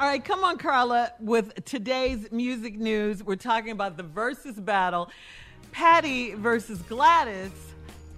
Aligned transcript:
All 0.00 0.06
right, 0.06 0.24
come 0.24 0.44
on, 0.44 0.56
Carla, 0.56 1.12
with 1.20 1.62
today's 1.66 2.32
music 2.32 2.78
news. 2.78 3.22
We're 3.22 3.36
talking 3.36 3.72
about 3.72 3.98
the 3.98 4.02
versus 4.02 4.58
battle 4.58 5.10
Patti 5.72 6.32
versus 6.32 6.80
Gladys. 6.80 7.50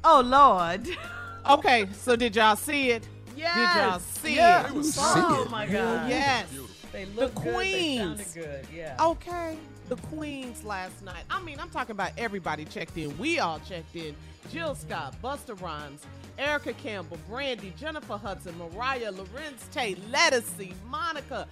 Oh, 0.04 0.22
Lord. 0.24 0.86
Okay, 1.44 1.88
so 1.92 2.14
did 2.14 2.36
y'all 2.36 2.54
see 2.54 2.90
it? 2.90 3.08
Yes. 3.36 3.56
Did 3.56 3.80
y'all 3.82 3.98
see 3.98 4.34
yes. 4.36 4.70
it? 4.70 4.74
was 4.76 4.96
Oh, 4.96 5.38
see 5.38 5.42
it. 5.42 5.50
my 5.50 5.66
God. 5.66 6.08
Yes. 6.08 6.46
They 6.92 7.04
The 7.04 7.20
looked 7.20 7.34
good. 7.34 7.44
They 7.46 7.50
queens. 7.52 8.26
sounded 8.26 8.46
good. 8.46 8.66
Yeah. 8.72 8.96
Okay. 9.04 9.56
The 9.92 10.00
queens 10.16 10.64
last 10.64 11.04
night. 11.04 11.22
I 11.28 11.42
mean, 11.42 11.60
I'm 11.60 11.68
talking 11.68 11.90
about 11.90 12.12
everybody 12.16 12.64
checked 12.64 12.96
in. 12.96 13.14
We 13.18 13.40
all 13.40 13.60
checked 13.68 13.94
in. 13.94 14.14
Jill 14.50 14.74
Scott, 14.74 15.14
Busta 15.22 15.60
Rhymes, 15.60 16.00
Erica 16.38 16.72
Campbell, 16.72 17.18
Brandy, 17.28 17.74
Jennifer 17.78 18.16
Hudson, 18.16 18.54
Mariah, 18.56 19.12
Larenz 19.12 19.70
Tate, 19.70 19.98
Lettucey, 20.10 20.72
Monica, 20.88 21.46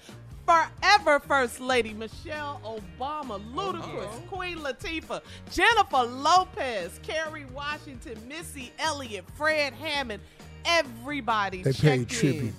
Forever 0.46 1.20
First 1.20 1.60
Lady, 1.60 1.92
Michelle 1.92 2.62
Obama, 2.64 3.38
Ludacris, 3.52 4.26
Queen 4.28 4.56
Latifah, 4.60 5.20
Jennifer 5.52 6.04
Lopez, 6.04 6.98
Kerry 7.02 7.44
Washington, 7.54 8.16
Missy 8.26 8.72
Elliott, 8.78 9.26
Fred 9.36 9.74
Hammond. 9.74 10.22
Everybody 10.64 11.62
They 11.62 11.74
paid 11.74 12.08
checked 12.08 12.10
tribute. 12.20 12.42
in. 12.44 12.54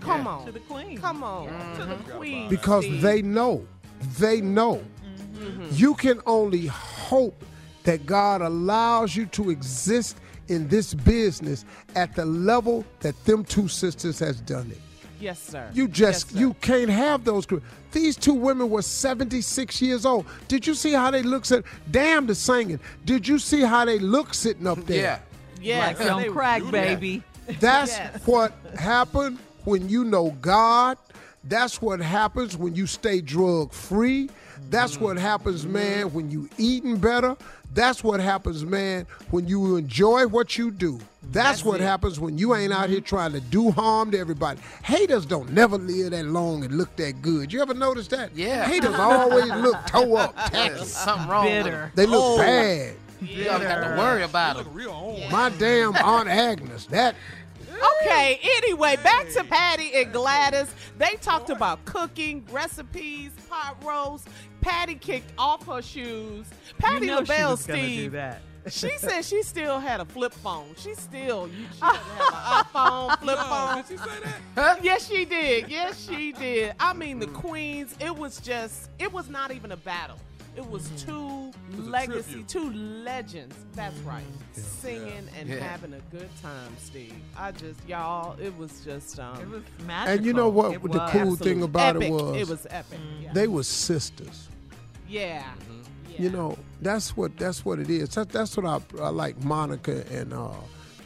Come 0.00 0.26
on. 0.26 0.46
To 0.46 0.52
the 0.52 0.60
queen. 0.60 0.96
Come 0.96 1.22
on. 1.22 1.48
To 1.76 1.84
the 1.84 1.96
queen. 2.14 2.48
because 2.48 2.86
they 3.02 3.20
know, 3.20 3.66
they 4.18 4.40
know. 4.40 4.82
Mm-hmm. 5.42 5.68
You 5.72 5.94
can 5.94 6.20
only 6.26 6.66
hope 6.66 7.44
that 7.84 8.06
God 8.06 8.42
allows 8.42 9.16
you 9.16 9.26
to 9.26 9.50
exist 9.50 10.18
in 10.48 10.68
this 10.68 10.94
business 10.94 11.64
at 11.96 12.14
the 12.14 12.24
level 12.24 12.84
that 13.00 13.22
them 13.24 13.44
two 13.44 13.68
sisters 13.68 14.18
has 14.20 14.40
done 14.40 14.70
it. 14.70 14.78
Yes, 15.20 15.40
sir. 15.40 15.68
You 15.72 15.86
just 15.88 16.26
Yes, 16.28 16.32
sir. 16.34 16.38
you 16.40 16.54
can't 16.54 16.90
have 16.90 17.24
those. 17.24 17.46
gr- 17.46 17.58
These 17.92 18.16
two 18.16 18.34
women 18.34 18.70
were 18.70 18.82
76 18.82 19.80
years 19.82 20.04
old. 20.04 20.26
Did 20.48 20.66
you 20.66 20.74
see 20.74 20.92
how 20.92 21.10
they 21.10 21.22
look? 21.22 21.44
Sit, 21.44 21.64
damn 21.90 22.26
the 22.26 22.34
singing. 22.34 22.80
Did 23.04 23.26
you 23.28 23.38
see 23.38 23.60
how 23.60 23.84
they 23.84 23.98
look 23.98 24.34
sitting 24.34 24.66
up 24.66 24.84
there? 24.86 25.22
Yes, 25.60 25.98
Like 26.00 26.10
on 26.10 26.22
they- 26.22 26.28
crack, 26.28 26.68
baby. 26.70 27.22
That's 27.60 27.92
Yes. 27.92 28.20
what 28.26 28.52
happened 28.78 29.38
when 29.64 29.88
you 29.88 30.04
know 30.04 30.30
God. 30.40 30.98
That's 31.44 31.82
what 31.82 32.00
happens 32.00 32.56
when 32.56 32.74
you 32.74 32.86
stay 32.86 33.20
drug 33.20 33.72
free. 33.72 34.30
That's 34.70 35.00
what 35.00 35.16
happens, 35.16 35.66
man, 35.66 36.12
when 36.12 36.30
you 36.30 36.48
eating 36.56 36.96
better. 36.96 37.36
That's 37.74 38.04
what 38.04 38.20
happens, 38.20 38.64
man, 38.64 39.06
when 39.30 39.48
you 39.48 39.76
enjoy 39.76 40.26
what 40.26 40.56
you 40.56 40.70
do. 40.70 41.00
That's, 41.30 41.64
what 41.64 41.80
happens 41.80 42.20
when 42.20 42.36
you 42.36 42.54
ain't 42.54 42.72
out 42.72 42.90
here 42.90 42.98
mm-hmm. 42.98 43.06
trying 43.06 43.32
to 43.32 43.40
do 43.40 43.70
harm 43.70 44.10
to 44.10 44.18
everybody. 44.18 44.60
Haters 44.82 45.24
don't 45.24 45.50
never 45.52 45.78
live 45.78 46.10
that 46.10 46.26
long 46.26 46.64
and 46.64 46.76
look 46.76 46.94
that 46.96 47.22
good. 47.22 47.52
You 47.52 47.62
ever 47.62 47.74
notice 47.74 48.08
that? 48.08 48.36
Yeah. 48.36 48.66
Haters 48.66 48.94
always 48.98 49.46
look 49.46 49.76
toe 49.86 50.16
up, 50.16 50.36
tacky. 50.50 50.84
Something 50.84 51.28
wrong 51.28 51.46
Bitter. 51.46 51.92
They 51.94 52.06
look 52.06 52.22
oh. 52.22 52.38
bad. 52.38 52.94
with. 53.20 53.30
You 53.30 53.44
don't 53.44 53.60
have 53.60 53.84
to 53.84 54.00
worry 54.00 54.24
about 54.24 54.58
it. 54.58 54.66
My 55.30 55.50
damn 55.58 55.94
Aunt 55.96 56.28
Agnes. 56.28 56.86
That 56.86 57.14
Okay, 57.82 58.38
anyway, 58.42 58.96
back 59.02 59.28
to 59.30 59.44
Patti 59.44 59.92
and 59.94 60.12
Gladys. 60.12 60.72
They 60.98 61.16
talked 61.20 61.50
about 61.50 61.84
cooking, 61.84 62.46
recipes, 62.50 63.32
pot 63.48 63.82
roast. 63.84 64.28
Patti 64.60 64.94
kicked 64.94 65.32
off 65.36 65.66
her 65.66 65.82
shoes. 65.82 66.46
Patti 66.78 67.06
you 67.06 67.12
know 67.12 67.24
she 67.24 67.32
LaBelle, 67.32 67.56
do 67.56 67.62
Steve. 67.62 68.16
She 68.68 68.96
said 68.96 69.22
she 69.22 69.42
still 69.42 69.80
had 69.80 70.00
a 70.00 70.04
flip 70.04 70.32
phone. 70.32 70.74
She 70.76 70.94
still, 70.94 71.48
you, 71.48 71.66
she 71.74 71.80
have 71.80 71.96
an 71.96 72.64
iPhone, 72.64 73.18
flip 73.18 73.38
phone. 73.38 73.76
Did 73.76 73.86
she 73.88 73.96
say 73.96 74.20
that? 74.22 74.40
Huh? 74.54 74.76
Yes, 74.82 75.08
she 75.08 75.24
did. 75.24 75.68
Yes, 75.68 76.08
she 76.08 76.32
did. 76.32 76.74
I 76.78 76.92
mean, 76.92 77.18
the 77.18 77.26
hmm. 77.26 77.34
queens. 77.34 77.96
It 78.00 78.14
was 78.16 78.40
just. 78.40 78.90
It 78.98 79.12
was 79.12 79.28
not 79.28 79.50
even 79.50 79.72
a 79.72 79.76
battle. 79.76 80.18
It 80.54 80.66
was 80.68 80.90
two 81.02 81.50
was 81.76 81.78
a 81.78 81.90
legacy, 81.90 82.44
two 82.46 82.70
legends. 82.72 83.56
That's 83.74 83.98
right. 84.00 84.22
Singing 84.52 85.26
and 85.38 85.48
Yeah. 85.48 85.56
having 85.60 85.94
a 85.94 86.00
good 86.14 86.28
time, 86.42 86.70
Steve. 86.78 87.14
I 87.36 87.52
just 87.52 87.80
y'all. 87.88 88.38
It 88.38 88.56
was 88.58 88.80
just. 88.84 89.18
Um, 89.18 89.40
It 89.40 89.48
was 89.48 89.62
magical. 89.86 90.14
and 90.14 90.26
you 90.26 90.32
know 90.34 90.48
what? 90.50 90.74
It 90.74 90.82
the 90.82 90.88
was. 90.98 91.10
cool 91.10 91.36
thing 91.36 91.62
about 91.62 91.96
epic. 91.96 92.08
it 92.08 92.12
was 92.12 92.36
It 92.36 92.48
was 92.48 92.66
epic. 92.68 92.98
Yeah. 93.22 93.32
they 93.32 93.48
were 93.48 93.62
sisters. 93.62 94.48
yeah. 95.08 95.44
You 96.18 96.28
know, 96.28 96.58
that's 96.82 97.16
what 97.16 97.38
that's 97.38 97.64
what 97.64 97.78
it 97.78 97.88
is. 97.88 98.10
That, 98.10 98.28
that's 98.28 98.54
what 98.54 98.66
I, 98.66 99.02
I 99.02 99.08
like. 99.08 99.42
Monica 99.42 100.04
and 100.12 100.34
uh, 100.34 100.50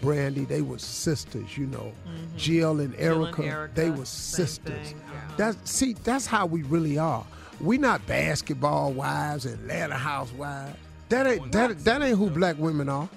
Brandy, 0.02 0.44
they 0.44 0.62
were 0.62 0.78
sisters. 0.78 1.56
You 1.56 1.66
know, 1.66 1.92
Jill 2.04 2.10
and 2.10 2.26
Mm-hmm. 2.26 2.36
Jill 2.36 2.80
and 2.80 2.94
Erica, 2.96 3.44
Erica, 3.44 3.74
they 3.76 3.90
were 3.90 4.04
sisters. 4.04 4.74
thing, 4.88 4.96
uh-huh. 4.96 5.36
That 5.36 5.68
see, 5.68 5.92
that's 5.92 6.26
how 6.26 6.46
we 6.46 6.64
really 6.64 6.98
are. 6.98 7.24
We 7.60 7.78
not 7.78 8.06
basketball 8.06 8.92
wives 8.92 9.46
and 9.46 9.54
Atlanta 9.60 9.94
housewives. 9.94 10.76
That 11.08 11.26
ain't 11.26 11.52
that, 11.52 11.78
that 11.84 12.02
ain't 12.02 12.18
who 12.18 12.30
black 12.30 12.58
women 12.58 12.88
are. 12.88 13.08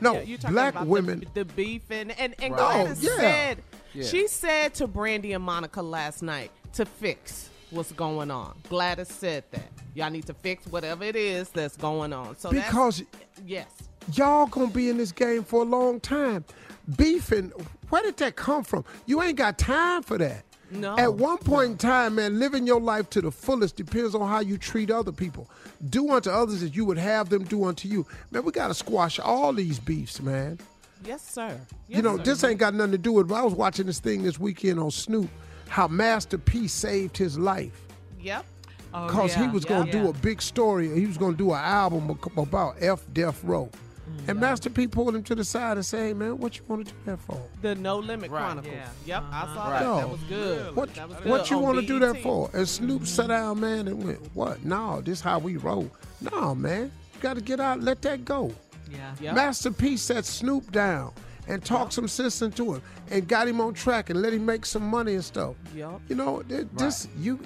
No, 0.00 0.20
Yeah, 0.20 0.36
black 0.50 0.80
women. 0.84 1.20
the, 1.34 1.44
the 1.44 1.54
beef 1.54 1.82
and 1.90 2.10
and, 2.18 2.34
and 2.40 2.54
Right. 2.54 2.86
Gladys 2.86 3.04
Oh, 3.08 3.14
yeah. 3.14 3.20
said 3.20 3.62
Yeah. 3.92 4.04
she 4.04 4.26
said 4.28 4.74
to 4.74 4.86
Brandy 4.86 5.32
and 5.32 5.44
Monica 5.44 5.82
last 5.82 6.22
night 6.22 6.50
to 6.74 6.84
fix 6.86 7.50
what's 7.70 7.92
going 7.92 8.30
on. 8.30 8.56
Gladys 8.68 9.08
said 9.08 9.44
that 9.50 9.68
y'all 9.94 10.10
need 10.10 10.26
to 10.26 10.34
fix 10.34 10.66
whatever 10.66 11.04
it 11.04 11.16
is 11.16 11.48
that's 11.50 11.76
going 11.76 12.12
on. 12.12 12.36
So 12.36 12.50
because 12.50 13.02
yes, 13.46 13.66
y'all 14.12 14.46
gonna 14.46 14.68
be 14.68 14.88
in 14.88 14.96
this 14.98 15.12
game 15.12 15.42
for 15.44 15.62
a 15.62 15.66
long 15.66 16.00
time. 16.00 16.44
Beefing, 16.96 17.52
where 17.90 18.02
did 18.02 18.16
that 18.18 18.36
come 18.36 18.64
from? 18.64 18.84
You 19.06 19.22
ain't 19.22 19.36
got 19.36 19.58
time 19.58 20.02
for 20.02 20.18
that. 20.18 20.44
No. 20.70 20.96
At 20.96 21.14
one 21.14 21.38
point 21.38 21.72
in 21.72 21.76
time, 21.78 22.14
man, 22.14 22.38
living 22.38 22.66
your 22.66 22.80
life 22.80 23.10
to 23.10 23.20
the 23.20 23.30
fullest 23.30 23.76
depends 23.76 24.14
on 24.14 24.28
how 24.28 24.40
you 24.40 24.56
treat 24.56 24.90
other 24.90 25.12
people. 25.12 25.48
Do 25.88 26.10
unto 26.10 26.30
others 26.30 26.62
as 26.62 26.76
you 26.76 26.84
would 26.84 26.98
have 26.98 27.28
them 27.28 27.44
do 27.44 27.64
unto 27.64 27.88
you. 27.88 28.06
Man, 28.30 28.44
we 28.44 28.52
got 28.52 28.68
to 28.68 28.74
squash 28.74 29.18
all 29.18 29.52
these 29.52 29.78
beefs, 29.80 30.20
man. 30.20 30.58
Yes, 31.04 31.22
sir. 31.22 31.58
you 31.88 32.02
know, 32.02 32.18
sir. 32.18 32.22
this 32.24 32.44
ain't 32.44 32.60
got 32.60 32.74
nothing 32.74 32.92
to 32.92 32.98
do 32.98 33.12
with 33.12 33.30
it. 33.30 33.34
I 33.34 33.42
was 33.42 33.54
watching 33.54 33.86
this 33.86 34.00
thing 34.00 34.22
this 34.22 34.38
weekend 34.38 34.78
on 34.78 34.90
Snoop, 34.90 35.30
how 35.68 35.88
Master 35.88 36.36
P 36.38 36.68
saved 36.68 37.16
his 37.16 37.38
life. 37.38 37.80
Yep. 38.20 38.44
Oh, 38.92 39.06
Because 39.06 39.34
he 39.34 39.46
was 39.48 39.64
yeah, 39.64 39.68
going 39.70 39.90
to 39.90 39.96
yeah. 39.96 40.02
do 40.04 40.10
a 40.10 40.12
big 40.14 40.42
story. 40.42 40.88
He 40.94 41.06
was 41.06 41.16
going 41.16 41.32
to 41.32 41.38
do 41.38 41.52
an 41.52 41.60
album 41.60 42.18
about 42.36 42.76
F 42.80 43.04
Death 43.12 43.42
Row. 43.44 43.70
Mm-hmm. 44.18 44.30
And 44.30 44.40
Master 44.40 44.70
P 44.70 44.86
pulled 44.86 45.14
him 45.14 45.22
to 45.24 45.34
the 45.34 45.44
side 45.44 45.76
and 45.76 45.84
said, 45.86 46.00
hey, 46.00 46.12
man, 46.14 46.38
what 46.38 46.56
you 46.58 46.64
want 46.68 46.86
to 46.86 46.92
do 46.92 46.98
that 47.06 47.18
for? 47.20 47.40
The 47.62 47.74
No 47.74 47.98
Limit 47.98 48.30
Right. 48.30 48.40
Chronicles. 48.44 48.74
Yeah. 48.74 48.88
Yep, 49.06 49.22
I 49.32 49.54
saw 49.54 49.68
Right. 49.70 49.78
that. 49.80 49.84
No. 49.84 49.96
That 49.96 50.08
was 50.10 50.20
good. 50.28 50.76
What, 50.76 50.94
That 50.94 51.08
was 51.08 51.18
what 51.24 51.50
you 51.50 51.58
want 51.58 51.80
to 51.80 51.86
do 51.86 51.98
that 52.00 52.22
for? 52.22 52.50
And 52.52 52.68
Snoop 52.68 53.06
sat 53.06 53.28
down, 53.28 53.60
man, 53.60 53.88
and 53.88 54.04
went, 54.04 54.18
what? 54.34 54.64
No, 54.64 55.00
this 55.00 55.20
how 55.20 55.38
we 55.38 55.56
roll. 55.56 55.90
No, 56.32 56.54
man. 56.54 56.90
You 57.14 57.20
got 57.20 57.34
to 57.34 57.40
get 57.40 57.60
out, 57.60 57.80
let 57.80 58.02
that 58.02 58.24
go. 58.24 58.52
Yeah. 58.90 59.14
Yep. 59.20 59.34
Master 59.34 59.70
P 59.70 59.96
sat 59.96 60.24
Snoop 60.24 60.70
down 60.72 61.12
and 61.48 61.64
talked 61.64 61.92
some 61.92 62.06
sense 62.08 62.42
into 62.42 62.74
him 62.74 62.82
and 63.10 63.26
got 63.26 63.48
him 63.48 63.60
on 63.60 63.74
track 63.74 64.10
and 64.10 64.20
let 64.22 64.32
him 64.32 64.44
make 64.44 64.64
some 64.66 64.82
money 64.86 65.14
and 65.14 65.24
stuff. 65.24 65.54
Yep. 65.74 66.00
You 66.08 66.16
know, 66.16 66.42
th- 66.42 66.66
this 66.74 67.08
you 67.18 67.38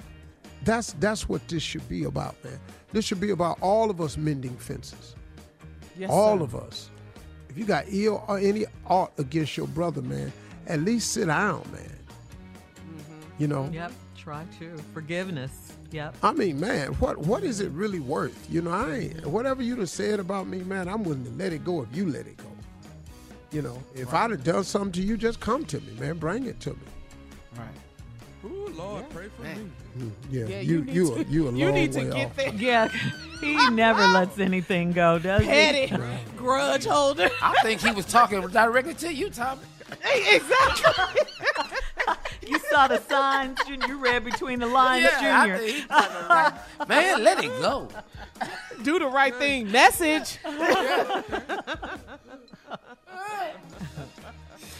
that's 0.63 0.93
that's 0.93 1.29
what 1.29 1.47
this 1.47 1.61
should 1.63 1.87
be 1.87 2.03
about, 2.05 2.35
man. 2.43 2.59
This 2.91 3.05
should 3.05 3.19
be 3.19 3.31
about 3.31 3.57
all 3.61 3.89
of 3.89 4.01
us 4.01 4.17
mending 4.17 4.55
fences. 4.57 5.15
Yes, 5.97 6.09
all 6.11 6.37
sir. 6.37 6.43
of 6.43 6.55
us. 6.55 6.89
If 7.49 7.57
you 7.57 7.65
got 7.65 7.85
ill 7.87 8.23
or 8.27 8.37
any 8.37 8.65
art 8.87 9.11
against 9.17 9.55
your 9.55 9.67
brother, 9.67 10.01
man, 10.01 10.31
at 10.67 10.81
least 10.81 11.11
sit 11.11 11.27
down, 11.27 11.63
man. 11.71 11.81
Mm-hmm. 11.81 13.41
You 13.41 13.47
know, 13.47 13.69
Yep. 13.71 13.91
Try 14.17 14.43
to. 14.59 14.75
Forgiveness. 14.93 15.73
Yep. 15.91 16.15
I 16.23 16.31
mean, 16.33 16.59
man, 16.59 16.93
what 16.93 17.19
what 17.19 17.43
is 17.43 17.59
it 17.61 17.69
really 17.71 17.99
worth? 17.99 18.35
You 18.49 18.61
know, 18.63 18.71
I 18.71 18.93
ain't 18.95 19.25
whatever 19.27 19.61
you 19.61 19.75
done 19.75 19.85
said 19.85 20.19
about 20.19 20.47
me, 20.47 20.59
man. 20.63 20.87
I'm 20.87 21.03
willing 21.03 21.23
to 21.25 21.29
let 21.31 21.53
it 21.53 21.63
go 21.63 21.83
if 21.83 21.95
you 21.95 22.07
let 22.09 22.25
it 22.25 22.35
go. 22.37 22.45
You 23.51 23.61
know, 23.61 23.81
if 23.93 24.13
I'd 24.13 24.31
have 24.31 24.43
done 24.43 24.63
something 24.63 24.91
to 24.93 25.01
you, 25.03 25.15
just 25.15 25.39
come 25.39 25.63
to 25.65 25.79
me, 25.79 25.93
man. 25.99 26.17
Bring 26.17 26.45
it 26.47 26.59
to 26.61 26.71
me. 26.71 26.77
Right. 27.55 27.67
Ooh, 28.45 28.69
Lord, 28.75 29.09
pray 29.09 29.27
for 29.35 29.41
me. 29.43 29.69
Yeah, 30.29 30.45
Yeah, 30.45 30.59
you 30.61 30.83
need 30.83 30.93
you 30.95 31.07
to- 31.15 31.21
a, 31.21 31.23
you 31.23 31.43
a 31.43 31.45
long 31.49 31.55
you 31.57 31.71
need 31.71 31.91
to 31.93 31.99
way 31.99 32.11
get 32.11 32.25
off. 32.27 32.35
there. 32.35 32.53
Yeah. 32.53 32.89
He 33.41 33.69
never 33.69 34.07
lets 34.07 34.39
anything 34.39 34.91
go, 34.93 35.19
does 35.19 35.41
he? 35.41 35.47
Petty 35.47 35.93
grudge 36.37 36.85
holder. 36.85 37.29
I 37.43 37.53
think 37.61 37.81
he 37.81 37.91
was 37.91 38.05
talking 38.05 38.41
directly 38.47 38.93
to 38.95 39.13
you, 39.13 39.29
Tommy. 39.29 39.61
exactly. 40.31 41.21
You 42.47 42.57
saw 42.71 42.87
the 42.87 42.99
signs, 43.01 43.59
Junior. 43.67 43.87
You 43.87 43.97
read 43.99 44.23
between 44.23 44.59
the 44.59 44.65
lines, 44.67 45.03
yeah, 45.21 45.41
I 45.41 45.45
Junior. 45.47 45.57
think 45.59 45.75
he 45.75 45.83
talking 45.83 46.27
right. 46.29 46.87
Man, 46.87 47.23
let 47.23 47.43
it 47.43 47.49
go. 47.61 47.89
Do 48.83 48.97
the 48.99 49.07
right 49.07 49.35
thing. 49.35 49.69
Message. 49.71 50.39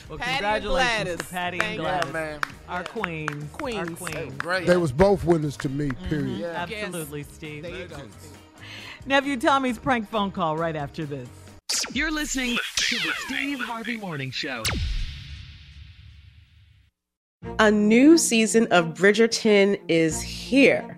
Well, 0.10 0.20
Patti 0.20 0.32
and 0.32 0.64
congratulations 0.64 1.04
Gladys. 1.04 1.18
to 1.18 1.24
Patti 1.26 1.58
Thank 1.60 1.64
and 1.70 1.76
you. 1.76 1.82
Gladys. 1.82 2.06
Yeah, 2.08 2.14
man. 2.14 2.40
Our 2.70 2.84
queens. 2.84 3.32
Our 3.32 3.58
Queens. 3.58 4.00
queens. 4.00 4.34
Great. 4.38 4.68
They 4.68 4.78
was 4.78 4.92
both 4.92 5.24
winners 5.24 5.58
to 5.58 5.70
me. 5.70 5.90
Mm-hmm. 5.90 6.10
Period. 6.10 6.40
Yeah. 6.40 6.68
Absolutely, 6.70 7.24
Steve. 7.24 7.64
There 7.64 7.76
you 7.76 7.86
go. 7.86 7.98
Nephew 9.08 9.38
Tommy's 9.38 9.78
prank 9.78 10.10
phone 10.10 10.32
call 10.32 10.58
right 10.58 10.76
after 10.76 11.06
this. 11.06 11.28
You're 11.94 12.12
listening 12.12 12.58
to 12.78 12.96
the 12.98 13.12
Steve 13.26 13.60
Harvey 13.60 13.98
Morning 13.98 14.32
Show. 14.32 14.64
A 17.60 17.70
new 17.72 18.18
season 18.18 18.68
of 18.72 18.94
Bridgerton 18.96 19.80
is 19.88 20.22
here. 20.22 20.98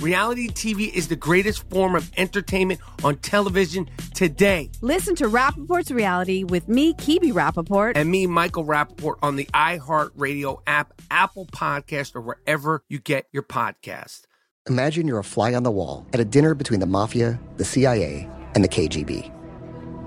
Reality 0.00 0.48
TV 0.48 0.90
is 0.90 1.08
the 1.08 1.16
greatest 1.16 1.68
form 1.68 1.94
of 1.94 2.10
entertainment 2.16 2.80
on 3.04 3.16
television 3.16 3.90
today. 4.14 4.70
Listen 4.80 5.14
to 5.16 5.28
Rapaport's 5.28 5.90
reality 5.90 6.42
with 6.42 6.68
me, 6.68 6.94
Kibi 6.94 7.32
Rapaport. 7.32 7.92
And 7.96 8.10
me, 8.10 8.26
Michael 8.26 8.64
Rapaport, 8.64 9.16
on 9.22 9.36
the 9.36 9.44
iHeartRadio 9.52 10.62
app, 10.66 10.94
Apple 11.10 11.44
Podcast, 11.44 12.16
or 12.16 12.22
wherever 12.22 12.82
you 12.88 12.98
get 12.98 13.26
your 13.30 13.42
podcast. 13.42 14.22
Imagine 14.70 15.06
you're 15.06 15.18
a 15.18 15.24
fly 15.24 15.52
on 15.52 15.64
the 15.64 15.70
wall 15.70 16.06
at 16.14 16.20
a 16.20 16.24
dinner 16.24 16.54
between 16.54 16.80
the 16.80 16.86
mafia, 16.86 17.38
the 17.58 17.64
CIA, 17.66 18.26
and 18.54 18.64
the 18.64 18.68
KGB. 18.68 19.30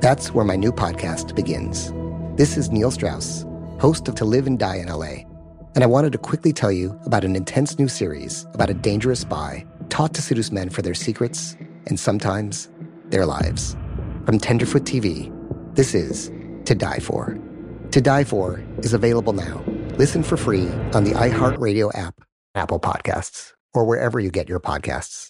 That's 0.02 0.34
where 0.34 0.46
my 0.46 0.56
new 0.56 0.72
podcast 0.72 1.36
begins. 1.36 1.94
This 2.36 2.58
is 2.58 2.72
Neil 2.72 2.90
Strauss, 2.90 3.46
host 3.80 4.08
of 4.08 4.16
To 4.16 4.26
Live 4.26 4.48
and 4.48 4.58
Die 4.58 4.78
in 4.78 4.88
LA. 4.88 5.26
And 5.76 5.84
I 5.84 5.88
wanted 5.88 6.12
to 6.14 6.18
quickly 6.18 6.54
tell 6.54 6.72
you 6.72 7.00
about 7.06 7.24
an 7.24 7.36
intense 7.36 7.78
new 7.78 7.88
series 7.88 8.46
about 8.54 8.70
a 8.70 8.76
dangerous 8.76 9.22
spy 9.22 9.66
taught 9.94 10.16
to 10.16 10.24
seduce 10.24 10.52
men 10.52 10.72
for 10.72 10.82
their 10.82 10.96
secrets 10.96 11.56
and 11.86 12.00
sometimes 12.00 12.68
their 13.10 13.28
lives. 13.28 13.78
From 14.26 14.40
Tenderfoot 14.40 14.86
TV, 14.86 15.32
this 15.76 15.94
is 15.94 16.32
To 16.66 16.74
Die 16.74 16.98
For. 16.98 17.38
To 17.92 18.02
Die 18.02 18.24
For 18.24 18.64
is 18.80 18.94
available 18.94 19.34
now. 19.34 19.64
Listen 20.00 20.24
for 20.24 20.36
free 20.36 20.68
on 20.96 21.04
the 21.04 21.12
iHeartRadio 21.12 21.96
app, 21.96 22.16
Apple 22.56 22.80
Podcasts, 22.80 23.54
or 23.76 23.86
wherever 23.86 24.20
you 24.20 24.32
get 24.32 24.50
your 24.50 24.60
podcasts. 24.60 25.30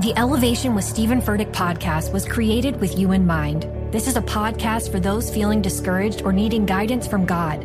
The 0.00 0.14
Elevation 0.16 0.74
with 0.74 0.84
Stephen 0.84 1.22
Furtick 1.22 1.52
podcast 1.52 2.12
was 2.12 2.26
created 2.26 2.80
with 2.80 2.98
you 2.98 3.12
in 3.12 3.24
mind. 3.24 3.68
This 3.92 4.08
is 4.08 4.16
a 4.16 4.22
podcast 4.22 4.90
for 4.90 4.98
those 4.98 5.32
feeling 5.32 5.62
discouraged 5.62 6.22
or 6.22 6.32
needing 6.32 6.66
guidance 6.66 7.06
from 7.06 7.24
God. 7.24 7.64